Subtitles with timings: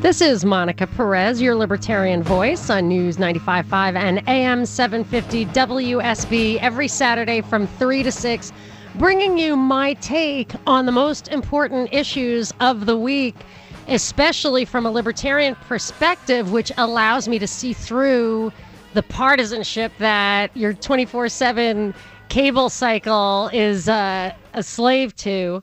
[0.00, 6.88] This is Monica Perez, your libertarian voice on News 95.5 and AM 750 WSB every
[6.88, 8.52] Saturday from 3 to 6,
[8.94, 13.36] bringing you my take on the most important issues of the week,
[13.88, 18.50] especially from a libertarian perspective, which allows me to see through
[18.94, 21.92] the partisanship that your 24 7
[22.30, 25.62] cable cycle is uh, a slave to.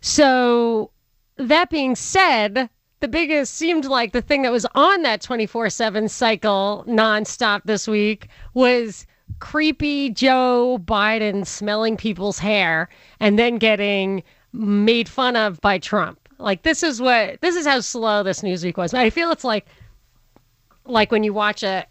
[0.00, 0.90] So,
[1.36, 2.68] that being said,
[3.00, 7.86] the biggest seemed like the thing that was on that 24 7 cycle nonstop this
[7.86, 9.06] week was
[9.38, 12.88] creepy Joe Biden smelling people's hair
[13.20, 14.22] and then getting
[14.52, 16.18] made fun of by Trump.
[16.38, 18.94] Like this is what this is how slow this news week was.
[18.94, 19.66] I feel it's like
[20.84, 21.86] like when you watch a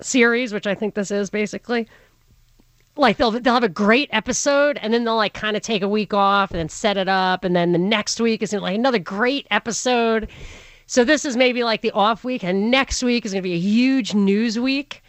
[0.00, 1.88] series, which I think this is basically,
[2.96, 5.88] like they'll they'll have a great episode and then they'll like kind of take a
[5.88, 8.98] week off and then set it up and then the next week is like another
[8.98, 10.28] great episode.
[10.86, 13.54] So this is maybe like the off week and next week is going to be
[13.54, 15.02] a huge news week.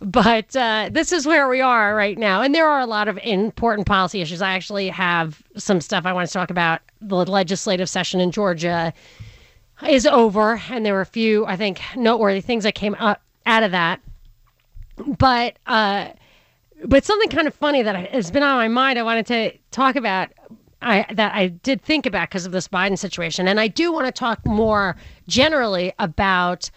[0.00, 2.40] But uh, this is where we are right now.
[2.40, 4.40] And there are a lot of important policy issues.
[4.40, 6.80] I actually have some stuff I want to talk about.
[7.02, 8.94] The legislative session in Georgia
[9.86, 13.62] is over, and there were a few, I think, noteworthy things that came up out
[13.62, 14.00] of that.
[15.18, 16.08] But uh,
[16.84, 19.96] but something kind of funny that has been on my mind I wanted to talk
[19.96, 20.30] about
[20.82, 23.46] I, that I did think about because of this Biden situation.
[23.46, 24.96] And I do want to talk more
[25.28, 26.70] generally about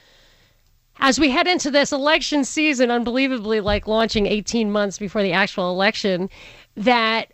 [1.00, 5.72] as we head into this election season, unbelievably like launching 18 months before the actual
[5.72, 6.30] election,
[6.76, 7.34] that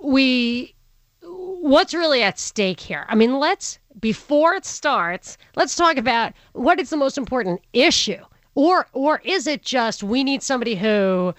[0.00, 0.74] we
[1.22, 3.06] what's really at stake here.
[3.08, 8.22] I mean, let's before it starts, let's talk about what is the most important issue.
[8.54, 11.34] Or or is it just we need somebody who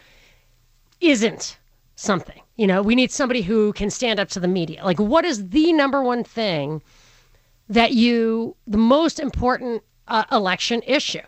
[1.01, 1.57] isn't
[1.95, 2.41] something.
[2.55, 4.83] You know, we need somebody who can stand up to the media.
[4.83, 6.81] Like, what is the number one thing
[7.69, 11.21] that you, the most important uh, election issue?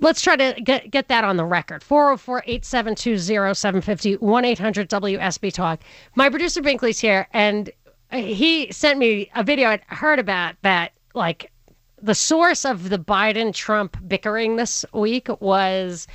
[0.00, 1.82] Let's try to get, get that on the record.
[1.82, 5.80] 404 872 0750 1 800 WSB Talk.
[6.14, 7.70] My producer Binkley's here, and
[8.10, 11.52] he sent me a video I'd heard about that, like,
[12.02, 16.08] the source of the Biden Trump bickering this week was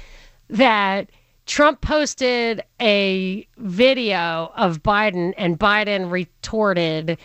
[0.49, 1.09] that
[1.45, 7.17] Trump posted a video of Biden, and Biden retorted,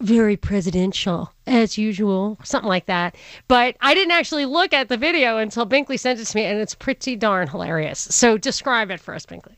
[0.00, 3.14] very presidential, as usual, something like that.
[3.48, 6.58] But I didn't actually look at the video until Binkley sent it to me, and
[6.58, 8.00] it's pretty darn hilarious.
[8.00, 9.56] So describe it for us, Binkley.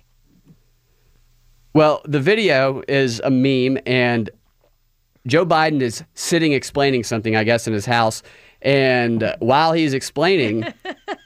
[1.74, 4.30] Well, the video is a meme, and
[5.26, 8.22] Joe Biden is sitting explaining something, I guess, in his house.
[8.62, 10.64] And while he's explaining,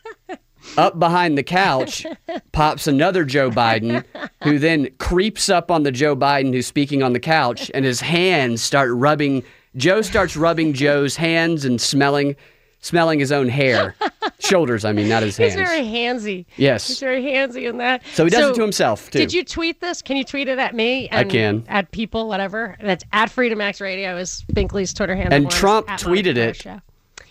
[0.77, 2.07] up behind the couch
[2.53, 4.05] pops another Joe Biden,
[4.43, 8.01] who then creeps up on the Joe Biden who's speaking on the couch, and his
[8.01, 9.43] hands start rubbing.
[9.77, 12.37] Joe starts rubbing Joe's hands and smelling,
[12.81, 13.95] smelling his own hair,
[14.41, 14.85] shoulders.
[14.85, 15.55] I mean, not his hands.
[15.55, 16.47] He's very handsy.
[16.57, 18.03] Yes, he's very handsy in that.
[18.15, 19.19] So he does so, it to himself too.
[19.19, 20.03] Did you tweet this?
[20.03, 21.09] Can you tweet it at me?
[21.13, 21.65] I can.
[21.69, 22.77] At people, whatever.
[22.83, 25.35] That's at Freedom Max Radio is Binkley's Twitter handle.
[25.35, 26.65] And Trump tweeted it,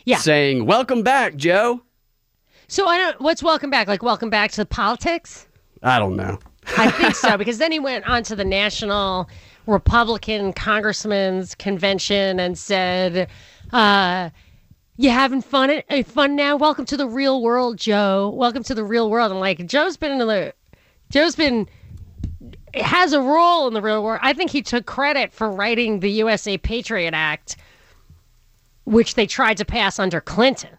[0.05, 0.17] yeah.
[0.17, 1.81] saying, "Welcome back, Joe."
[2.69, 3.21] So I don't.
[3.21, 3.87] What's welcome back?
[3.87, 5.47] Like welcome back to politics?
[5.83, 6.37] I don't know.
[6.77, 9.29] I think so because then he went on to the national
[9.67, 13.29] Republican Congressman's convention and said,
[13.71, 14.31] uh,
[14.97, 15.81] "You having fun?
[15.89, 16.57] Uh, fun now?
[16.57, 18.33] Welcome to the real world, Joe.
[18.35, 20.53] Welcome to the real world." I'm like, Joe's been in the,
[21.09, 21.69] Joe's been
[22.73, 24.19] has a role in the real world.
[24.21, 27.55] I think he took credit for writing the USA Patriot Act,
[28.83, 30.76] which they tried to pass under Clinton.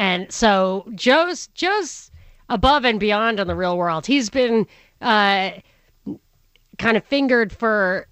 [0.00, 2.10] And so Joe's Joe's
[2.48, 4.06] above and beyond in the real world.
[4.06, 4.66] He's been
[5.02, 5.50] uh,
[6.78, 8.08] kind of fingered for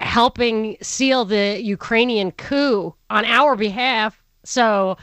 [0.00, 4.20] helping seal the Ukrainian coup on our behalf.
[4.42, 4.96] So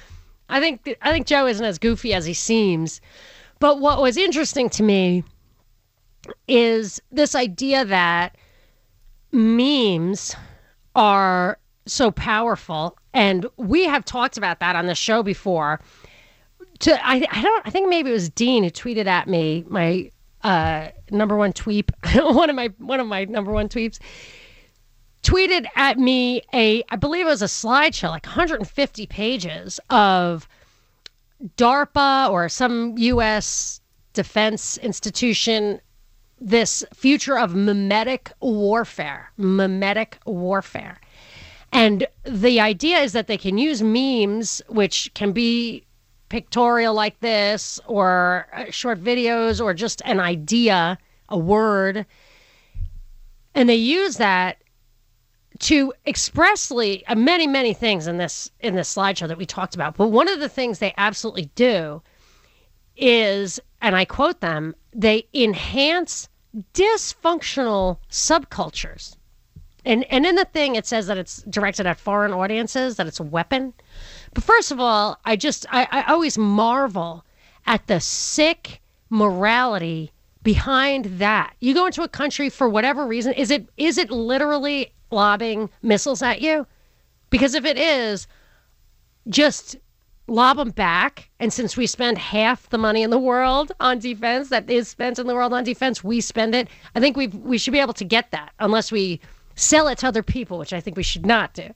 [0.50, 3.00] I think I think Joe isn't as goofy as he seems.
[3.60, 5.24] But what was interesting to me
[6.50, 8.36] is this idea that
[9.32, 10.36] memes
[10.96, 15.80] are so powerful and we have talked about that on the show before
[16.80, 20.12] to I, I don't I think maybe it was Dean who tweeted at me my
[20.44, 24.00] uh, number one tweet one of my one of my number one tweets
[25.24, 30.48] tweeted at me a I believe it was a slideshow like 150 pages of
[31.58, 33.82] DARPA or some U.S.
[34.14, 35.80] defense institution
[36.40, 41.00] this future of mimetic warfare mimetic warfare
[41.72, 45.86] and the idea is that they can use memes which can be
[46.30, 50.98] pictorial like this or uh, short videos or just an idea
[51.30, 52.06] a word.
[53.56, 54.58] And they use that
[55.60, 59.96] to expressly uh, many many things in this in this slideshow that we talked about.
[59.96, 62.02] But one of the things they absolutely do
[62.98, 66.28] is and i quote them they enhance
[66.74, 69.16] dysfunctional subcultures
[69.86, 73.20] and and in the thing it says that it's directed at foreign audiences that it's
[73.20, 73.74] a weapon
[74.34, 77.26] but first of all i just i, I always marvel
[77.66, 80.12] at the sick morality
[80.44, 84.92] behind that you go into a country for whatever reason is it is it literally
[85.12, 86.66] lobbing missiles at you?
[87.30, 88.28] Because if it is,
[89.28, 89.78] just
[90.28, 91.30] lob them back.
[91.40, 95.20] And since we spend half the money in the world on defense that is spent
[95.20, 96.68] in the world on defense, we spend it.
[96.96, 99.20] I think we we should be able to get that unless we
[99.56, 101.70] sell it to other people, which I think we should not do.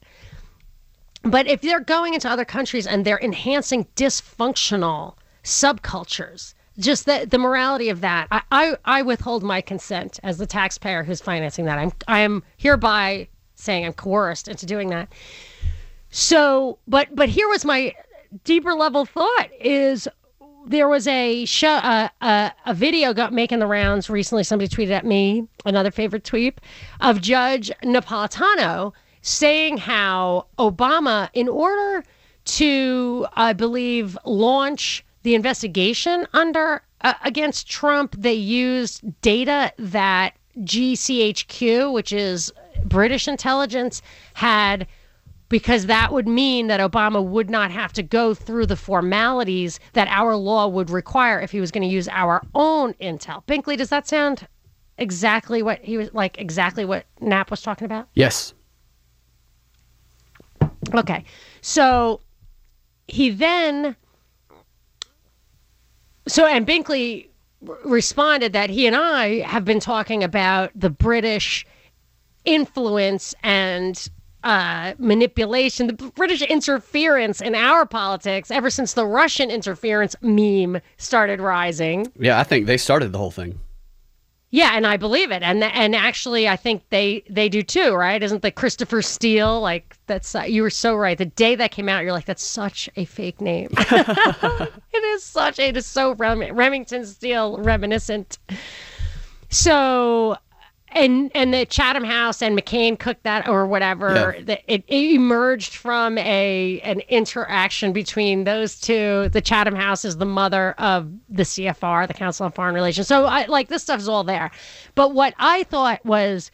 [1.23, 7.37] But if they're going into other countries and they're enhancing dysfunctional subcultures, just the, the
[7.37, 11.79] morality of that, I, I, I withhold my consent as the taxpayer who's financing that.
[11.79, 15.09] I'm I am hereby saying I'm coerced into doing that.
[16.11, 17.93] So, but but here was my
[18.43, 20.07] deeper level thought is
[20.65, 24.43] there was a show uh, uh, a video got making the rounds recently.
[24.43, 26.59] Somebody tweeted at me another favorite tweet
[27.01, 32.03] of judge napolitano saying how obama in order
[32.45, 41.93] to i believe launch the investigation under uh, against Trump, they used data that GCHQ,
[41.93, 42.51] which is
[42.83, 44.01] British intelligence,
[44.33, 44.87] had
[45.49, 50.07] because that would mean that Obama would not have to go through the formalities that
[50.09, 53.45] our law would require if he was going to use our own intel.
[53.45, 54.47] Binkley, does that sound
[54.97, 58.07] exactly what he was like exactly what Knapp was talking about?
[58.13, 58.53] Yes.
[60.93, 61.23] Okay.
[61.61, 62.21] So
[63.07, 63.95] he then
[66.27, 67.27] so, and Binkley
[67.83, 71.65] responded that he and I have been talking about the British
[72.45, 74.09] influence and
[74.45, 81.41] uh, manipulation, the British interference in our politics ever since the Russian interference meme started
[81.41, 82.11] rising.
[82.17, 83.59] Yeah, I think they started the whole thing.
[84.51, 88.21] Yeah, and I believe it, and and actually, I think they they do too, right?
[88.21, 91.17] Isn't the Christopher Steele like that's uh, you were so right.
[91.17, 93.67] The day that came out, you're like, that's such a fake name.
[93.73, 95.59] it is such.
[95.59, 98.37] It is so Rem- Remington Steele reminiscent.
[99.49, 100.37] So
[100.95, 104.35] and and the Chatham House and McCain cooked that or whatever.
[104.47, 104.55] Yeah.
[104.67, 109.29] It, it, emerged from a an interaction between those two.
[109.29, 113.07] The Chatham House is the mother of the CFR, the Council on Foreign Relations.
[113.07, 114.49] So I like this stuff is all there.
[114.95, 116.49] But what I thought was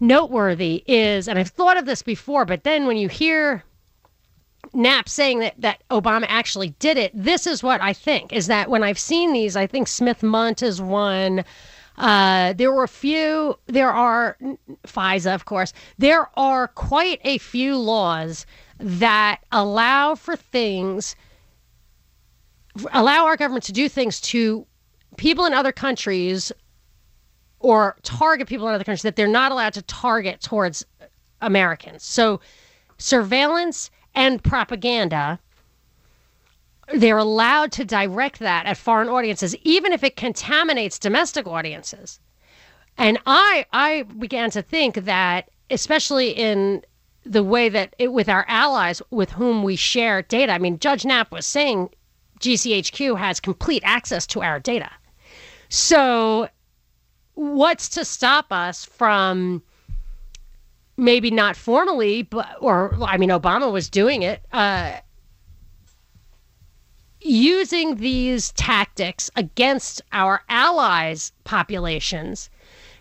[0.00, 3.62] noteworthy is, and I've thought of this before, but then when you hear
[4.72, 8.70] Knapp saying that, that Obama actually did it, this is what I think is that
[8.70, 11.44] when I've seen these, I think Smith Mundt is one.
[11.98, 14.36] Uh, there were a few, there are
[14.86, 18.46] FISA, of course, there are quite a few laws
[18.78, 21.14] that allow for things,
[22.92, 24.66] allow our government to do things to
[25.16, 26.50] people in other countries
[27.60, 30.84] or target people in other countries that they're not allowed to target towards
[31.40, 32.02] Americans.
[32.02, 32.40] So
[32.98, 35.38] surveillance and propaganda
[36.94, 42.20] they're allowed to direct that at foreign audiences, even if it contaminates domestic audiences.
[42.98, 46.82] And I, I began to think that, especially in
[47.24, 51.04] the way that it, with our allies with whom we share data, I mean, Judge
[51.04, 51.90] Knapp was saying
[52.40, 54.90] GCHQ has complete access to our data.
[55.68, 56.48] So,
[57.34, 59.62] what's to stop us from
[60.98, 64.44] maybe not formally, but, or, I mean, Obama was doing it.
[64.52, 64.98] Uh,
[67.24, 72.50] using these tactics against our allies' populations,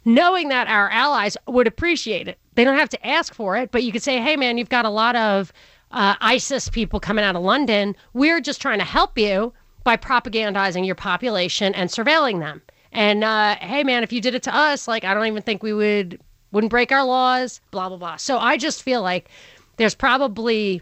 [0.05, 2.37] knowing that our allies would appreciate it.
[2.55, 4.85] They don't have to ask for it, but you could say, hey, man, you've got
[4.85, 5.53] a lot of
[5.91, 7.95] uh, ISIS people coming out of London.
[8.13, 12.61] We're just trying to help you by propagandizing your population and surveilling them.
[12.91, 15.63] And uh, hey, man, if you did it to us, like I don't even think
[15.63, 16.19] we would
[16.51, 17.61] wouldn't break our laws.
[17.71, 18.17] Blah blah blah.
[18.17, 19.29] So I just feel like
[19.77, 20.81] there's probably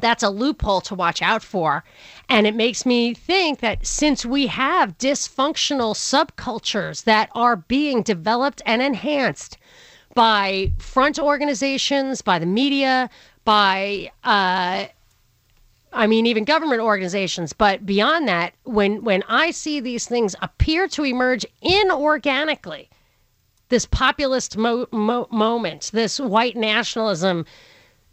[0.00, 1.84] that's a loophole to watch out for.
[2.28, 8.62] And it makes me think that since we have dysfunctional subcultures that are being developed
[8.66, 9.56] and enhanced
[10.14, 13.10] by front organizations, by the media,
[13.44, 14.86] by, uh,
[15.92, 17.52] I mean, even government organizations.
[17.52, 22.88] But beyond that, when, when I see these things appear to emerge inorganically,
[23.68, 27.44] this populist mo- mo- moment, this white nationalism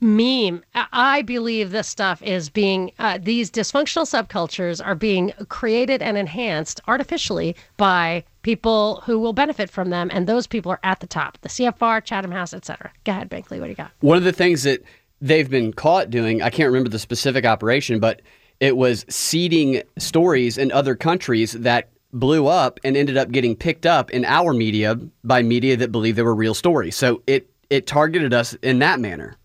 [0.02, 0.64] meme.
[0.74, 6.82] I believe this stuff is being, uh, these dysfunctional subcultures are being created and enhanced
[6.88, 10.10] artificially by people who will benefit from them.
[10.12, 12.92] And those people are at the top the CFR, Chatham House, etc.
[13.04, 13.60] Go ahead, Binkley.
[13.60, 13.92] What do you got?
[14.00, 14.84] One of the things that
[15.22, 18.22] they've been caught doing, I can't remember the specific operation, but
[18.60, 23.86] it was seeding stories in other countries that blew up and ended up getting picked
[23.86, 26.96] up in our media by media that believed they were real stories.
[26.96, 29.38] So it it targeted us in that manner.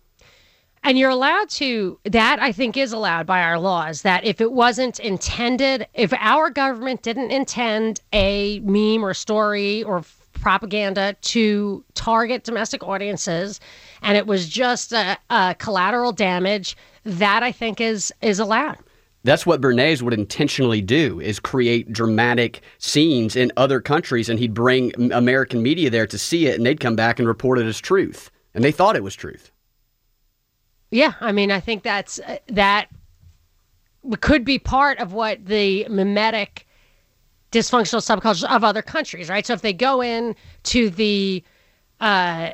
[0.86, 4.52] And you're allowed to, that I think is allowed by our laws, that if it
[4.52, 12.44] wasn't intended, if our government didn't intend a meme or story or propaganda to target
[12.44, 13.58] domestic audiences
[14.02, 18.78] and it was just a, a collateral damage, that I think is is allowed.
[19.24, 24.54] That's what Bernays would intentionally do is create dramatic scenes in other countries and he'd
[24.54, 27.80] bring American media there to see it and they'd come back and report it as
[27.80, 28.30] truth.
[28.54, 29.50] And they thought it was truth.
[30.96, 32.88] Yeah, I mean, I think that's uh, that
[34.22, 36.66] could be part of what the mimetic
[37.52, 39.44] dysfunctional subcultures of other countries, right?
[39.44, 41.44] So if they go in to the
[42.00, 42.52] uh,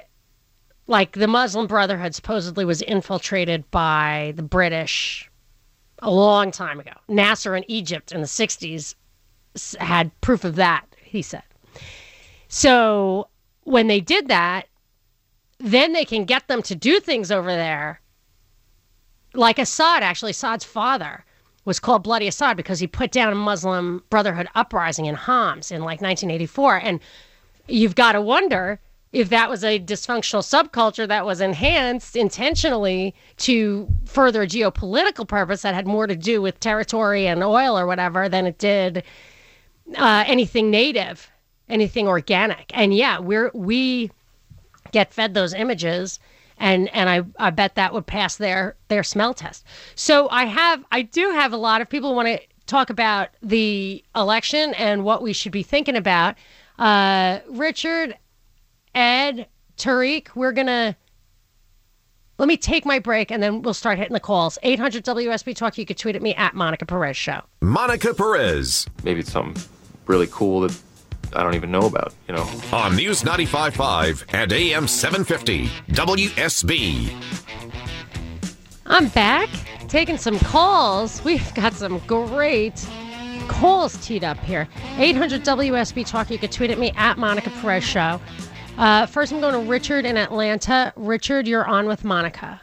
[0.88, 5.30] like the Muslim Brotherhood supposedly was infiltrated by the British
[6.00, 6.94] a long time ago.
[7.06, 8.96] Nasser in Egypt in the 60s
[9.78, 11.44] had proof of that, he said.
[12.48, 13.28] So
[13.62, 14.66] when they did that,
[15.60, 18.00] then they can get them to do things over there
[19.34, 21.24] like Assad, actually, Assad's father
[21.64, 25.80] was called Bloody Assad because he put down a Muslim Brotherhood uprising in Homs in
[25.80, 26.78] like 1984.
[26.78, 27.00] And
[27.68, 28.80] you've got to wonder
[29.12, 35.74] if that was a dysfunctional subculture that was enhanced intentionally to further geopolitical purpose that
[35.74, 39.04] had more to do with territory and oil or whatever than it did
[39.96, 41.30] uh, anything native,
[41.68, 42.70] anything organic.
[42.74, 44.10] And yeah, we're we
[44.92, 46.18] get fed those images
[46.62, 49.66] and and I, I bet that would pass their their smell test.
[49.96, 54.02] So I have I do have a lot of people want to talk about the
[54.14, 56.36] election and what we should be thinking about.
[56.78, 58.16] Uh, Richard,
[58.94, 60.96] Ed, Tariq, we're gonna
[62.38, 64.56] let me take my break and then we'll start hitting the calls.
[64.62, 65.76] 800 WSB Talk.
[65.76, 67.42] You could tweet at me at Monica Perez Show.
[67.60, 68.86] Monica Perez.
[69.02, 69.60] Maybe it's something
[70.06, 70.80] really cool that
[71.34, 72.48] I don't even know about, you know.
[72.72, 77.12] On News 95.5 and AM 750, WSB.
[78.86, 79.48] I'm back
[79.88, 81.22] taking some calls.
[81.24, 82.86] We've got some great
[83.48, 84.68] calls teed up here.
[84.98, 86.30] 800 WSB Talk.
[86.30, 88.20] You can tweet at me at Monica Perez Show.
[88.78, 90.92] Uh, first, I'm going to Richard in Atlanta.
[90.96, 92.60] Richard, you're on with Monica.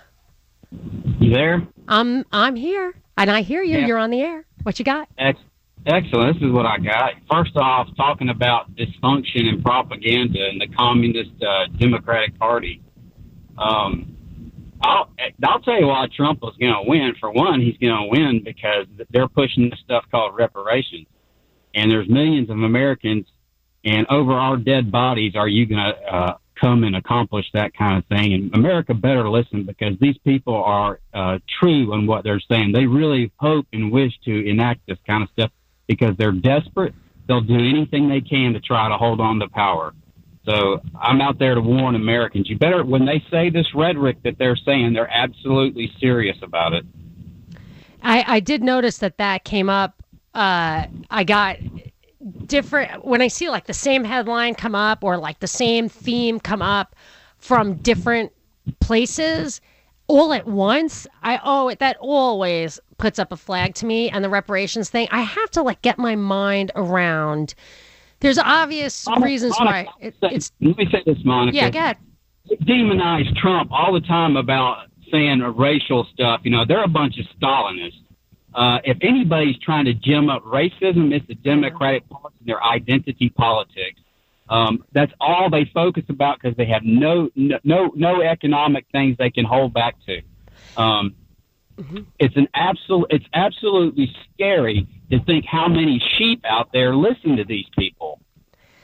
[1.19, 1.67] You there?
[1.87, 3.77] I'm I'm here, and I hear you.
[3.79, 3.87] Yeah.
[3.87, 4.45] You're on the air.
[4.63, 5.07] What you got?
[5.17, 5.39] Ex-
[5.85, 6.35] Excellent.
[6.35, 7.13] This is what I got.
[7.31, 12.81] First off, talking about dysfunction and propaganda in the Communist uh, Democratic Party.
[13.57, 14.15] Um,
[14.81, 15.09] I'll,
[15.43, 17.13] I'll tell you why Trump was going to win.
[17.19, 21.07] For one, he's going to win because they're pushing this stuff called reparations.
[21.73, 23.27] And there's millions of Americans,
[23.85, 27.97] and over our dead bodies, are you going to uh, come and accomplish that kind
[27.97, 28.33] of thing?
[28.33, 32.71] And America better listen because these people are uh, true in what they're saying.
[32.73, 35.51] They really hope and wish to enact this kind of stuff
[35.89, 36.93] because they're desperate.
[37.27, 39.93] They'll do anything they can to try to hold on to power.
[40.45, 42.47] So I'm out there to warn Americans.
[42.47, 46.85] You better, when they say this rhetoric that they're saying, they're absolutely serious about it.
[48.01, 50.01] I, I did notice that that came up.
[50.33, 51.57] Uh, I got
[52.45, 56.39] different when I see like the same headline come up or like the same theme
[56.39, 56.95] come up
[57.39, 58.31] from different
[58.79, 59.59] places
[60.09, 61.07] all at once.
[61.23, 64.09] I oh that always puts up a flag to me.
[64.09, 67.55] And the reparations thing, I have to like get my mind around.
[68.19, 71.55] There's obvious Monica, reasons why it, it's Let me say this, Monica.
[71.55, 71.69] yeah.
[71.69, 71.97] Go ahead.
[72.63, 76.41] demonize Trump all the time about saying racial stuff.
[76.43, 78.03] You know, they're a bunch of Stalinists.
[78.53, 83.29] Uh, if anybody's trying to gem up racism, it's the Democratic Party and their identity
[83.29, 84.01] politics.
[84.49, 89.15] Um, that's all they focus about because they have no, no no no economic things
[89.17, 90.21] they can hold back to.
[90.81, 91.15] Um,
[92.19, 93.07] It's an absolute.
[93.09, 98.19] It's absolutely scary to think how many sheep out there listen to these people.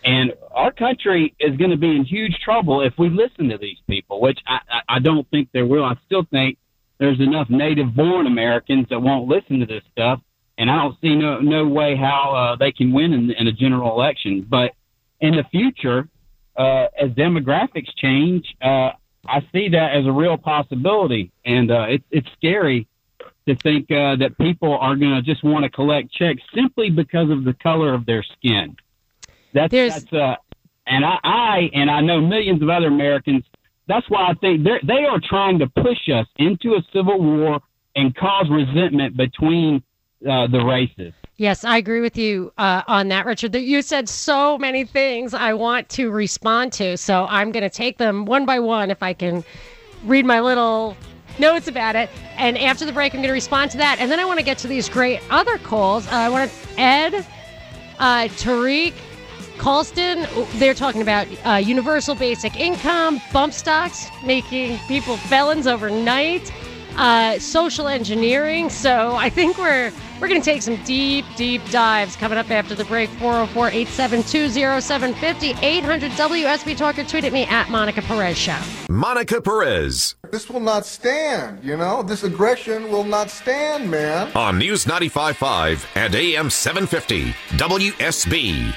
[0.03, 3.79] And our country is going to be in huge trouble if we listen to these
[3.87, 5.83] people, which I, I, I don't think there will.
[5.83, 6.57] I still think
[6.99, 10.21] there's enough native born Americans that won't listen to this stuff.
[10.57, 13.51] And I don't see no, no way how uh, they can win in, in a
[13.51, 14.45] general election.
[14.47, 14.71] But
[15.25, 16.07] in the future,
[16.55, 18.91] uh, as demographics change, uh,
[19.27, 21.31] I see that as a real possibility.
[21.45, 22.87] And uh, it's, it's scary
[23.47, 27.29] to think uh, that people are going to just want to collect checks simply because
[27.29, 28.75] of the color of their skin.
[29.53, 30.35] That's There's- that's uh,
[30.87, 33.43] and I, I and I know millions of other Americans.
[33.87, 37.59] That's why I think they they are trying to push us into a civil war
[37.95, 39.81] and cause resentment between
[40.29, 41.13] uh, the races.
[41.37, 43.51] Yes, I agree with you uh, on that, Richard.
[43.51, 47.69] That You said so many things I want to respond to, so I'm going to
[47.69, 49.43] take them one by one if I can
[50.05, 50.95] read my little
[51.37, 52.09] notes about it.
[52.37, 53.99] And after the break, I'm going to respond to that.
[53.99, 56.07] And then I want to get to these great other calls.
[56.07, 57.27] Uh, I want to, Ed,
[57.99, 58.93] uh, Tariq,
[59.57, 66.49] Colston, they're talking about uh, universal basic income, bump stocks, making people felons overnight,
[66.97, 68.69] uh, social engineering.
[68.69, 72.73] So I think we're we're going to take some deep, deep dives coming up after
[72.73, 73.09] the break.
[73.11, 74.49] 404 872
[74.81, 77.03] 0750 800 WSB Talker.
[77.03, 78.57] Tweet at me at Monica Perez Show.
[78.89, 82.01] Monica Perez This will not stand, you know?
[82.01, 84.31] This aggression will not stand, man.
[84.35, 88.73] on News 95.5 and AM 750 WSB.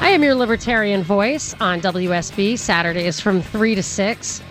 [0.00, 4.42] I am your libertarian voice on WSB Saturdays from 3 to 6.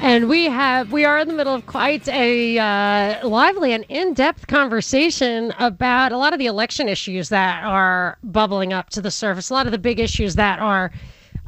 [0.00, 4.46] And we have we are in the middle of quite a uh, lively and in-depth
[4.46, 9.50] conversation about a lot of the election issues that are bubbling up to the surface.
[9.50, 10.92] A lot of the big issues that are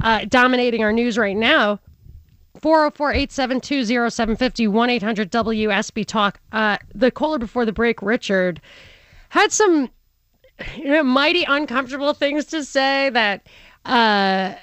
[0.03, 1.81] uh, dominating our news right now.
[2.61, 6.41] 404-872-0750 1-800-WSB Talk.
[6.51, 8.61] Uh, the caller before the break, Richard,
[9.29, 9.91] had some
[10.77, 13.47] you know, mighty uncomfortable things to say that
[13.85, 14.55] uh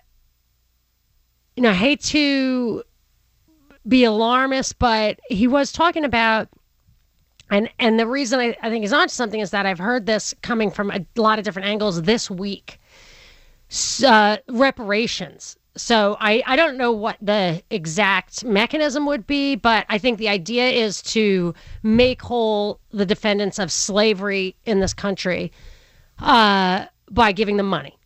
[1.56, 2.84] you know, hate to
[3.88, 6.50] be alarmist, but he was talking about
[7.52, 10.34] and and the reason I, I think he's on something is that I've heard this
[10.42, 12.80] coming from a lot of different angles this week.
[14.06, 15.58] Uh, reparations.
[15.78, 20.30] So I, I don't know what the exact mechanism would be, but I think the
[20.30, 25.52] idea is to make whole the defendants of slavery in this country
[26.20, 27.98] uh, by giving them money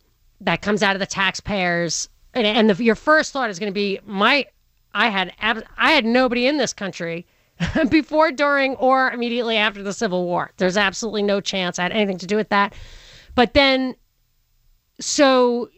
[0.42, 2.10] that comes out of the taxpayers.
[2.34, 4.48] And, and the, your first thought is going to be, my,
[4.94, 7.26] I had ab- I had nobody in this country
[7.90, 10.52] before, during, or immediately after the Civil War.
[10.58, 12.74] There's absolutely no chance I had anything to do with that.
[13.36, 13.96] But then,
[15.00, 15.70] so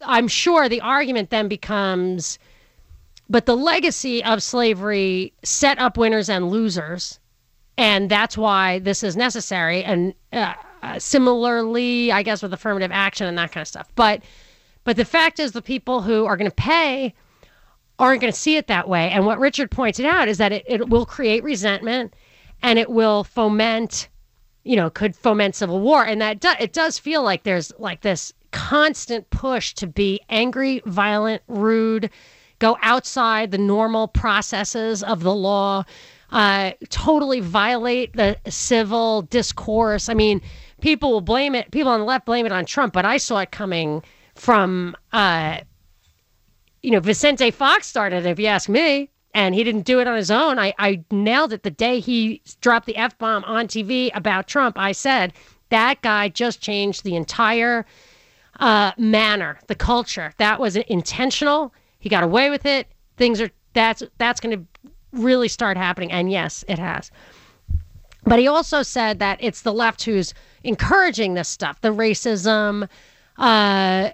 [0.00, 2.38] I'm sure the argument then becomes,
[3.28, 7.18] but the legacy of slavery set up winners and losers
[7.78, 13.26] and that's why this is necessary and uh, uh, similarly i guess with affirmative action
[13.26, 14.22] and that kind of stuff but
[14.84, 17.14] but the fact is the people who are going to pay
[18.02, 20.64] aren't going to see it that way and what richard pointed out is that it,
[20.66, 22.14] it will create resentment
[22.62, 24.08] and it will foment
[24.64, 28.02] you know could foment civil war and that do, it does feel like there's like
[28.02, 32.10] this constant push to be angry violent rude
[32.58, 35.84] go outside the normal processes of the law
[36.32, 40.08] uh, totally violate the civil discourse.
[40.08, 40.40] I mean,
[40.80, 41.70] people will blame it.
[41.70, 44.02] People on the left blame it on Trump, but I saw it coming
[44.34, 45.58] from, uh,
[46.82, 48.26] you know, Vicente Fox started.
[48.26, 50.58] If you ask me, and he didn't do it on his own.
[50.58, 54.78] I, I nailed it the day he dropped the f bomb on TV about Trump.
[54.78, 55.32] I said
[55.70, 57.86] that guy just changed the entire
[58.60, 60.32] uh, manner, the culture.
[60.36, 61.72] That was intentional.
[61.98, 62.88] He got away with it.
[63.16, 64.66] Things are that's that's going to
[65.12, 66.12] really start happening.
[66.12, 67.10] And yes, it has.
[68.24, 72.88] But he also said that it's the left who's encouraging this stuff, the racism,
[73.38, 74.10] uh,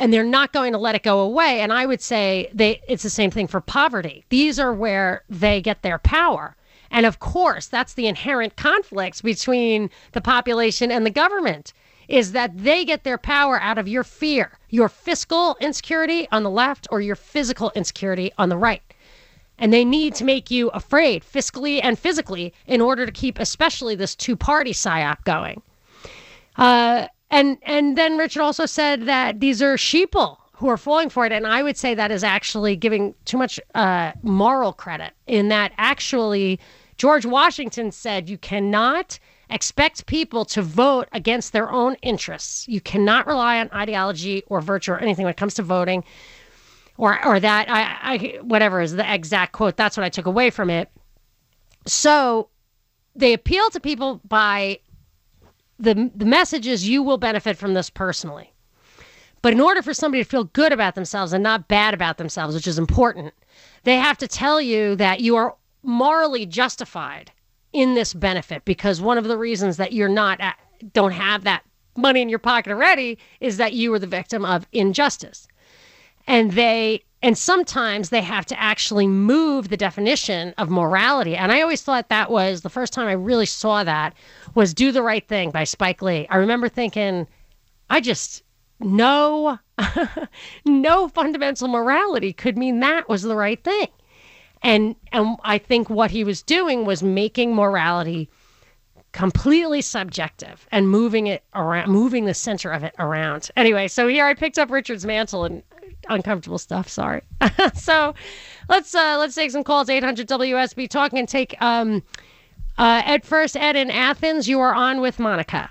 [0.00, 1.60] and they're not going to let it go away.
[1.60, 4.24] And I would say they it's the same thing for poverty.
[4.28, 6.56] These are where they get their power.
[6.90, 11.72] And of course, that's the inherent conflicts between the population and the government
[12.08, 16.50] is that they get their power out of your fear, your fiscal insecurity on the
[16.50, 18.82] left or your physical insecurity on the right
[19.58, 23.94] and they need to make you afraid fiscally and physically in order to keep especially
[23.94, 25.60] this two-party psyop going
[26.56, 31.24] uh, and and then richard also said that these are sheeple who are falling for
[31.26, 35.48] it and i would say that is actually giving too much uh, moral credit in
[35.48, 36.58] that actually
[36.96, 39.18] george washington said you cannot
[39.50, 44.92] expect people to vote against their own interests you cannot rely on ideology or virtue
[44.92, 46.04] or anything when it comes to voting
[46.98, 49.76] or or that I, I whatever is the exact quote.
[49.76, 50.90] That's what I took away from it.
[51.86, 52.50] So
[53.16, 54.80] they appeal to people by
[55.78, 58.52] the the message is you will benefit from this personally.
[59.40, 62.54] But in order for somebody to feel good about themselves and not bad about themselves,
[62.54, 63.32] which is important,
[63.84, 67.30] they have to tell you that you are morally justified
[67.72, 70.58] in this benefit because one of the reasons that you're not at,
[70.92, 71.62] don't have that
[71.96, 75.46] money in your pocket already is that you were the victim of injustice.
[76.26, 81.34] And they and sometimes they have to actually move the definition of morality.
[81.34, 84.14] And I always thought that was the first time I really saw that
[84.54, 86.28] was Do the Right Thing by Spike Lee.
[86.30, 87.26] I remember thinking,
[87.90, 88.44] I just
[88.80, 89.58] no
[90.64, 93.88] no fundamental morality could mean that was the right thing.
[94.62, 98.28] And and I think what he was doing was making morality
[99.12, 103.50] completely subjective and moving it around moving the center of it around.
[103.56, 105.62] Anyway, so here I picked up Richard's mantle and
[106.08, 107.22] uncomfortable stuff, sorry.
[107.74, 108.14] so
[108.68, 112.02] let's uh let's take some calls 800 WSB talk and take um
[112.78, 115.70] uh Ed first Ed in Athens, you are on with Monica.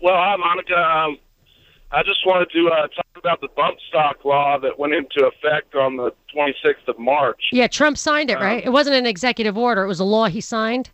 [0.00, 0.76] Well, hi, Monica.
[0.76, 1.18] Um,
[1.90, 5.74] I just wanted to uh, talk about the bump stock law that went into effect
[5.74, 7.40] on the 26th of March.
[7.50, 8.62] Yeah, Trump signed it, right?
[8.64, 10.90] it wasn't an executive order, it was a law he signed.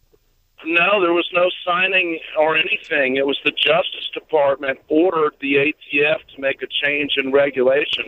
[0.66, 3.16] No, there was no signing or anything.
[3.16, 8.06] It was the Justice Department ordered the ATF to make a change in regulation.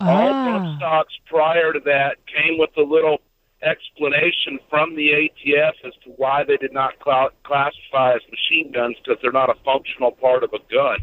[0.00, 3.20] All bump stocks prior to that came with a little
[3.62, 8.96] explanation from the ATF as to why they did not cl- classify as machine guns
[8.98, 10.98] because they're not a functional part of a gun.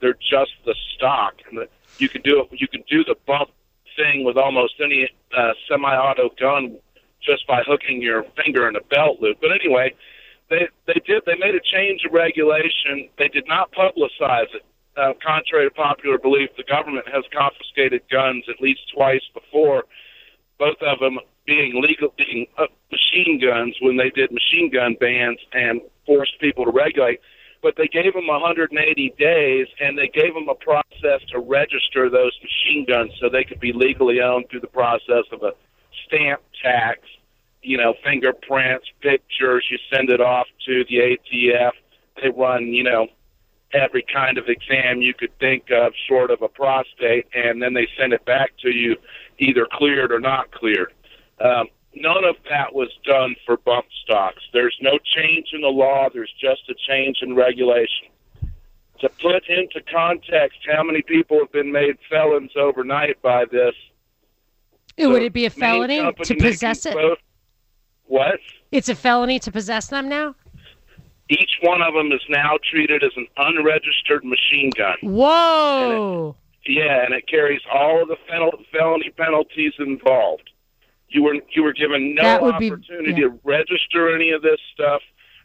[0.00, 2.48] They're just the stock, and the, you can do it.
[2.52, 3.50] You can do the bump
[3.96, 6.78] thing with almost any uh, semi-auto gun
[7.20, 9.38] just by hooking your finger in a belt loop.
[9.40, 9.94] But anyway,
[10.50, 13.08] they they did they made a change of regulation.
[13.18, 14.64] They did not publicize it.
[14.96, 19.84] Uh, contrary to popular belief, the government has confiscated guns at least twice before,
[20.58, 25.38] both of them being legal, being uh, machine guns when they did machine gun bans
[25.52, 27.20] and forced people to regulate.
[27.62, 32.32] But they gave them 180 days, and they gave them a process to register those
[32.42, 35.52] machine guns so they could be legally owned through the process of a
[36.06, 37.00] stamp tax
[37.62, 39.64] you know, fingerprints, pictures.
[39.70, 41.72] You send it off to the ATF.
[42.22, 43.08] They run, you know,
[43.72, 47.88] every kind of exam you could think of, short of a prostate, and then they
[47.98, 48.96] send it back to you,
[49.38, 50.92] either cleared or not cleared.
[51.40, 54.42] Um, none of that was done for bump stocks.
[54.52, 56.08] There's no change in the law.
[56.12, 58.08] There's just a change in regulation.
[59.00, 63.74] To put into context how many people have been made felons overnight by this.
[64.98, 66.94] Would it be a felony to possess it?
[66.94, 67.18] Both,
[68.08, 68.40] what?
[68.72, 70.34] It's a felony to possess them now?
[71.30, 74.96] Each one of them is now treated as an unregistered machine gun.
[75.02, 76.34] Whoa.
[76.64, 80.50] And it, yeah, and it carries all of the fel- felony penalties involved.
[81.10, 83.28] You were you were given no opportunity be, yeah.
[83.28, 85.00] to register any of this stuff.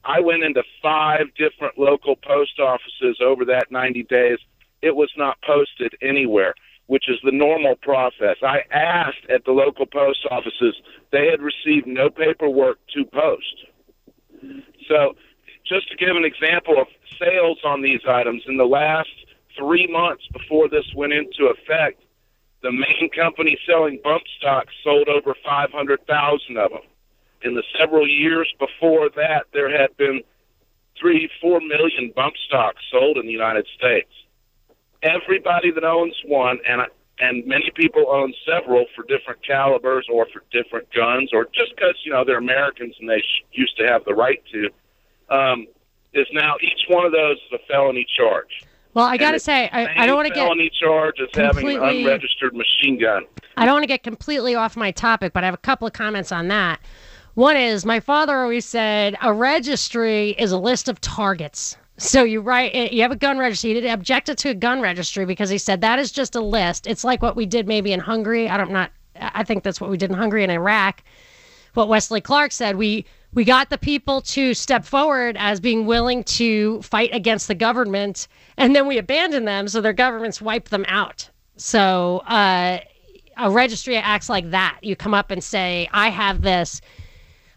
[0.05, 4.39] I went into five different local post offices over that 90 days.
[4.81, 6.55] It was not posted anywhere
[6.87, 8.37] which is the normal process.
[8.43, 10.75] I asked at the local post offices,
[11.11, 13.65] they had received no paperwork to post.
[14.87, 15.15] So,
[15.65, 19.09] just to give an example of sales on these items, in the last
[19.57, 22.01] three months before this went into effect,
[22.61, 26.81] the main company selling bump stocks sold over 500,000 of them.
[27.43, 30.21] In the several years before that, there had been
[30.99, 34.09] three, four million bump stocks sold in the United States
[35.03, 36.81] everybody that owns one, and
[37.19, 41.95] and many people own several for different calibers or for different guns, or just because
[42.03, 44.69] you know they're Americans and they sh- used to have the right to,
[45.29, 45.67] um,
[46.13, 48.65] is now each one of those is a felony charge.
[48.93, 51.67] Well, I got to say, I, I don't want to get felony charge as having
[51.67, 53.23] an unregistered machine gun.
[53.57, 55.93] I don't want to get completely off my topic, but I have a couple of
[55.93, 56.79] comments on that.
[57.33, 61.77] One is my father always said a registry is a list of targets.
[61.97, 63.79] So you write, eh, you have a gun registry.
[63.79, 66.87] He objected to a gun registry because he said that is just a list.
[66.87, 68.49] It's like what we did maybe in Hungary.
[68.49, 68.91] I don't not.
[69.19, 71.03] I think that's what we did in Hungary and Iraq.
[71.75, 76.23] What Wesley Clark said, we we got the people to step forward as being willing
[76.23, 78.27] to fight against the government,
[78.57, 81.29] and then we abandoned them, so their governments wiped them out.
[81.57, 82.79] So uh,
[83.37, 84.79] a registry acts like that.
[84.81, 86.81] You come up and say, "I have this."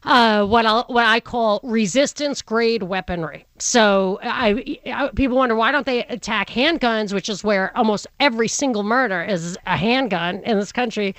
[0.07, 3.45] Uh, what I what I call resistance grade weaponry.
[3.59, 8.49] So I, I, people wonder why don't they attack handguns, which is where almost every
[8.49, 11.15] single murder is a handgun in this country.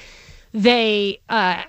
[0.54, 1.64] They uh,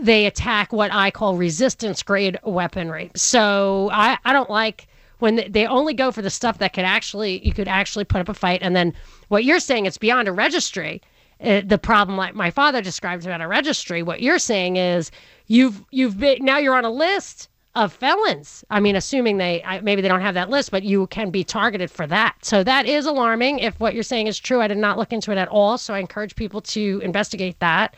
[0.00, 3.10] they attack what I call resistance grade weaponry.
[3.16, 4.86] So I, I don't like
[5.18, 8.28] when they only go for the stuff that could actually you could actually put up
[8.28, 8.94] a fight and then
[9.28, 11.02] what you're saying it's beyond a registry
[11.42, 15.10] uh, the problem like my father described about a registry what you're saying is
[15.46, 17.48] you've you've been now you're on a list
[17.78, 18.64] of felons.
[18.70, 21.44] I mean, assuming they I- maybe they don't have that list, but you can be
[21.44, 22.34] targeted for that.
[22.42, 23.60] So that is alarming.
[23.60, 25.78] If what you're saying is true, I did not look into it at all.
[25.78, 27.96] So I encourage people to investigate that.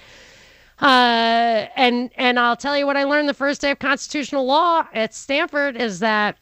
[0.80, 4.86] Uh, and and I'll tell you what I learned the first day of constitutional law
[4.92, 6.36] at Stanford is that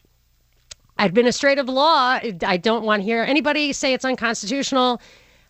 [0.98, 2.18] administrative law.
[2.42, 5.00] I don't want to hear anybody say it's unconstitutional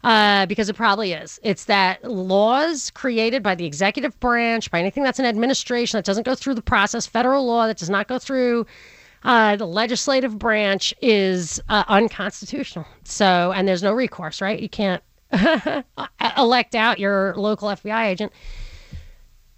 [0.05, 1.41] uh, because it probably is.
[1.43, 6.25] It's that laws created by the executive branch, by anything that's an administration that doesn't
[6.25, 8.67] go through the process, federal law that does not go through
[9.25, 12.87] uh, the legislative branch, is uh, unconstitutional.
[13.05, 14.61] So, and there's no recourse, right?
[14.61, 15.03] You can't
[16.37, 18.33] elect out your local FBI agent.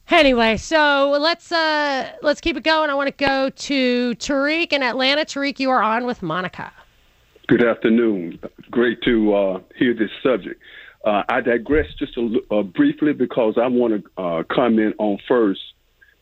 [0.09, 2.91] Anyway, so let's uh let's keep it going.
[2.91, 5.25] I want to go to Tariq in Atlanta.
[5.25, 6.73] Tariq, you are on with Monica.
[7.51, 8.39] Good afternoon.
[8.71, 10.63] Great to uh, hear this subject.
[11.05, 15.59] Uh, I digress just a, uh, briefly because I want to uh, comment on first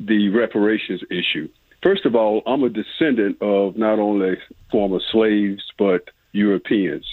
[0.00, 1.50] the reparations issue.
[1.82, 4.38] First of all, I'm a descendant of not only
[4.72, 7.04] former slaves but Europeans.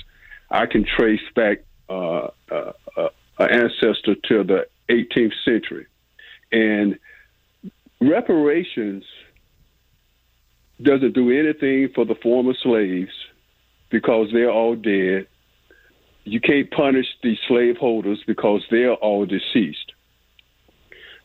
[0.50, 5.88] I can trace back uh, uh, uh, an ancestor to the 18th century,
[6.54, 6.98] and
[8.00, 9.04] reparations
[10.82, 13.12] doesn't do anything for the former slaves
[13.96, 15.26] because they're all dead.
[16.26, 19.94] You can't punish the slaveholders because they're all deceased.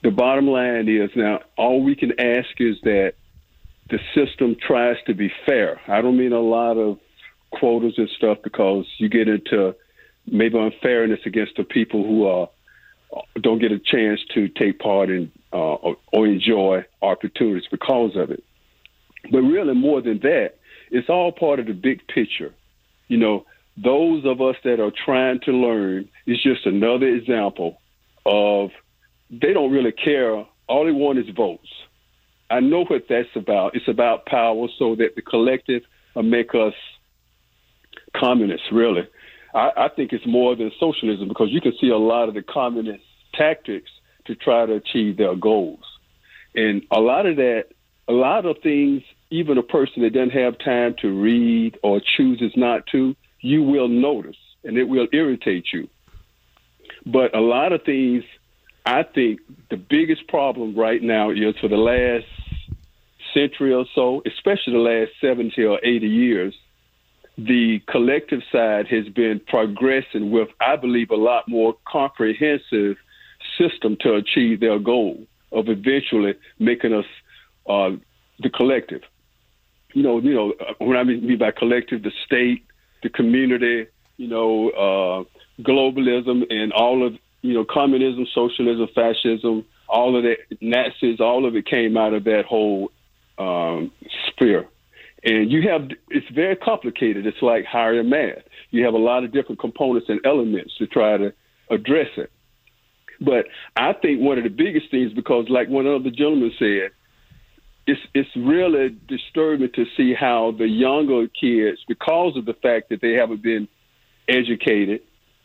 [0.05, 3.15] The bottom line is now all we can ask is that
[3.89, 5.81] the system tries to be fair.
[5.89, 7.01] I don't mean a lot of
[7.51, 9.75] quotas and stuff because you get into
[10.29, 12.49] maybe unfairness against the people who are
[13.41, 18.31] don't get a chance to take part in uh, or, or enjoy opportunities because of
[18.31, 18.45] it.
[19.33, 20.53] But really, more than that,
[20.91, 22.53] it's all part of the big picture.
[23.11, 23.45] You know,
[23.77, 27.81] those of us that are trying to learn is just another example
[28.25, 28.71] of
[29.31, 30.47] they don't really care.
[30.69, 31.69] All they want is votes.
[32.51, 33.75] I know what that's about.
[33.75, 35.83] It's about power so that the collective
[36.15, 36.75] will make us
[38.17, 39.09] communists, really.
[39.55, 42.43] I, I think it's more than socialism because you can see a lot of the
[42.43, 43.03] communist
[43.35, 43.91] tactics
[44.27, 45.83] to try to achieve their goals.
[46.55, 47.65] And a lot of that,
[48.07, 52.53] a lot of things, even a person that doesn't have time to read or chooses
[52.57, 55.89] not to, you will notice and it will irritate you.
[57.07, 58.25] But a lot of things,
[58.85, 59.41] I think
[59.71, 62.27] the biggest problem right now is for the last
[63.33, 66.55] century or so, especially the last 70 or 80 years,
[67.39, 72.97] the collective side has been progressing with, I believe, a lot more comprehensive
[73.57, 77.07] system to achieve their goal of eventually making us
[77.69, 77.91] uh,
[78.41, 79.03] the collective.
[79.93, 82.65] You know, you know, when I mean by collective, the state,
[83.03, 90.17] the community, you know, uh, globalism, and all of you know, communism, socialism, fascism, all
[90.17, 92.93] of that, Nazis, all of it came out of that whole
[93.39, 93.91] um,
[94.29, 94.67] sphere.
[95.25, 97.27] And you have, it's very complicated.
[97.27, 98.43] It's like higher math.
[98.71, 101.33] You have a lot of different components and elements to try to
[101.71, 102.31] address it.
[103.21, 106.91] But I think one of the biggest things, because like one of the gentlemen said,
[107.91, 113.01] it's it's really disturbing to see how the younger kids, because of the fact that
[113.05, 113.67] they haven't been
[114.29, 115.01] educated,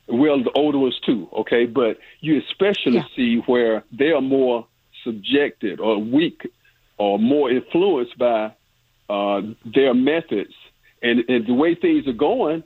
[0.08, 1.94] well, the older ones too, okay, but
[2.26, 3.16] you especially Yeah.
[3.16, 4.68] see where they are more
[5.04, 6.40] subjected or weak
[6.98, 8.40] or more influenced by
[9.10, 9.42] uh,
[9.78, 10.54] their methods
[11.02, 12.64] and, and the way things are going,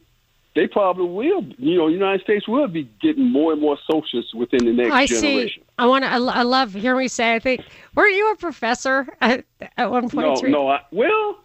[0.60, 1.42] they probably will.
[1.58, 5.06] You know, United States will be getting more and more socialist within the next I
[5.06, 5.64] generation.
[5.64, 5.70] see.
[5.78, 6.10] I want to.
[6.10, 7.34] I, I love hearing you say.
[7.34, 7.64] I think
[7.96, 9.46] weren't you a professor at,
[9.78, 10.44] at one point?
[10.44, 11.38] No, no, I, well,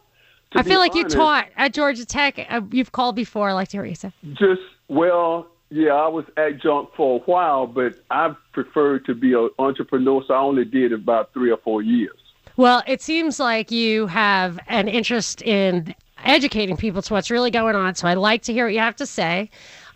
[0.57, 2.45] I feel like you taught at Georgia Tech.
[2.51, 3.49] Uh, you've called before.
[3.49, 4.11] I like to hear you say.
[4.33, 9.49] Just well, yeah, I was adjunct for a while, but I preferred to be an
[9.61, 12.19] entrepreneur, so I only did about three or four years.
[12.57, 15.95] Well, it seems like you have an interest in
[16.25, 17.95] educating people to what's really going on.
[17.95, 19.51] So I like to hear what you have to say.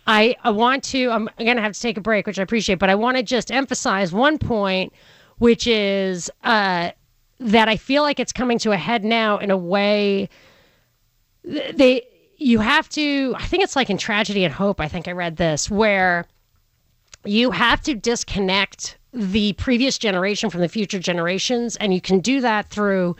[0.07, 2.79] I, I want to, I'm going to have to take a break, which I appreciate,
[2.79, 4.93] but I want to just emphasize one point,
[5.37, 6.91] which is uh,
[7.39, 10.29] that I feel like it's coming to a head now in a way
[11.43, 15.11] they, you have to, I think it's like in Tragedy and Hope, I think I
[15.11, 16.25] read this, where
[17.25, 22.41] you have to disconnect the previous generation from the future generations and you can do
[22.41, 23.15] that through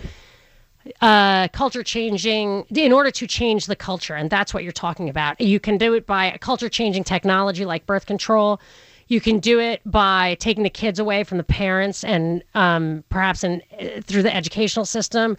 [1.02, 5.40] uh, culture changing in order to change the culture and that's what you're talking about.
[5.40, 8.60] You can do it by a culture changing technology like birth control.
[9.08, 13.44] You can do it by taking the kids away from the parents and um, perhaps
[13.44, 15.38] in, uh, through the educational system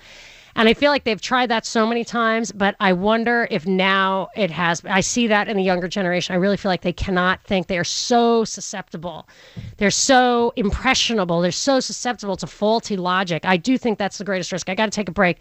[0.57, 4.29] And I feel like they've tried that so many times, but I wonder if now
[4.37, 4.83] it has.
[4.85, 6.35] I see that in the younger generation.
[6.35, 7.67] I really feel like they cannot think.
[7.67, 9.29] They are so susceptible.
[9.77, 11.41] They're so impressionable.
[11.41, 13.45] They're so susceptible to faulty logic.
[13.45, 14.69] I do think that's the greatest risk.
[14.69, 15.39] I got to take a break.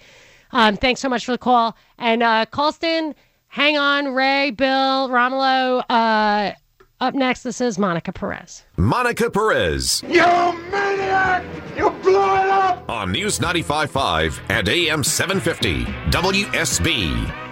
[0.52, 1.76] Um, thanks so much for the call.
[1.98, 3.16] And uh, Colston,
[3.48, 4.14] hang on.
[4.14, 5.84] Ray, Bill, Romulo.
[5.90, 6.54] Uh,
[7.02, 8.64] up next, this is Monica Perez.
[8.78, 10.04] Monica Perez.
[10.04, 10.26] You
[10.72, 11.44] maniac!
[11.78, 12.90] You blew it up!
[12.90, 17.50] On News 95.5 and AM 750, WSB.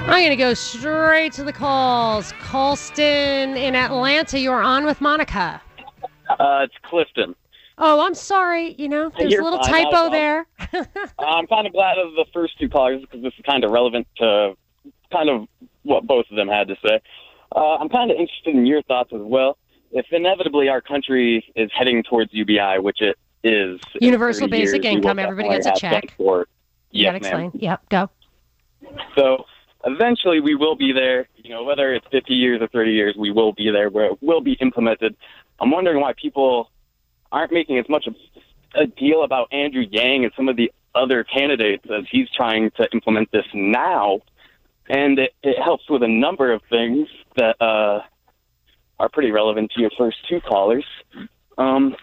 [0.00, 2.32] I'm going to go straight to the calls.
[2.40, 5.60] Colston in Atlanta, you're on with Monica.
[6.28, 7.34] Uh, it's Clifton.
[7.76, 8.74] Oh, I'm sorry.
[8.78, 10.46] You know, there's You're a little fine, not a typo there.
[11.18, 14.06] I'm kind of glad of the first two callers because this is kind of relevant
[14.16, 14.54] to
[15.12, 15.46] kind of
[15.82, 17.00] what both of them had to say.
[17.54, 19.58] Uh, I'm kind of interested in your thoughts as well.
[19.90, 25.18] If inevitably our country is heading towards UBI, which it is, Universal basic years, income,
[25.18, 26.10] everybody gets a check.
[26.10, 26.48] support.
[26.90, 27.50] You Yes, explain.
[27.54, 28.10] Yep, go.
[29.16, 29.44] So
[29.84, 31.28] eventually we will be there.
[31.36, 34.22] You know, whether it's 50 years or 30 years, we will be there where it
[34.22, 35.16] will be implemented.
[35.60, 36.70] I'm wondering why people
[37.32, 38.14] aren't making as much of
[38.74, 42.88] a deal about Andrew Yang and some of the other candidates as he's trying to
[42.92, 44.20] implement this now.
[44.88, 48.00] And it, it helps with a number of things that uh,
[48.98, 50.84] are pretty relevant to your first two callers.
[51.58, 51.94] Um,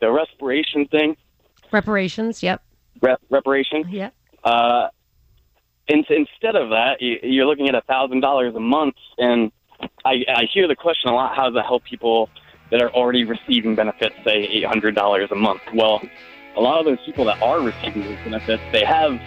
[0.00, 1.16] the respiration thing,
[1.72, 2.42] Reparations.
[2.42, 2.62] Yep.
[3.00, 3.84] rep- reparation.
[3.88, 4.14] Yep.
[4.44, 4.88] Uh,
[5.88, 9.50] in, instead of that, you, you're looking at a thousand dollars a month, and
[10.04, 12.28] I, I hear the question a lot: How does that help people
[12.70, 15.62] that are already receiving benefits, say eight hundred dollars a month?
[15.74, 16.02] Well,
[16.56, 19.20] a lot of those people that are receiving those benefits, they have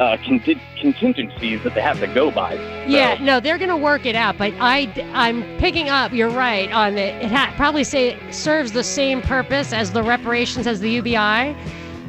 [0.00, 2.54] uh, conti- contingencies that they have to go by.
[2.86, 4.38] Yeah, no, they're going to work it out.
[4.38, 6.12] But I, I'm picking up.
[6.12, 7.22] You're right on it.
[7.22, 11.56] It ha- probably say it serves the same purpose as the reparations as the UBI,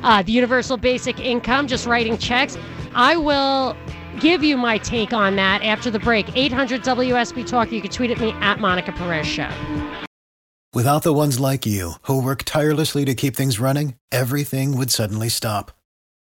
[0.03, 2.57] uh, the universal basic income, just writing checks.
[2.93, 3.75] I will
[4.19, 6.35] give you my take on that after the break.
[6.35, 7.71] 800 WSB Talk.
[7.71, 9.49] You can tweet at me at Monica Perez Show.
[10.73, 15.29] Without the ones like you, who work tirelessly to keep things running, everything would suddenly
[15.29, 15.71] stop.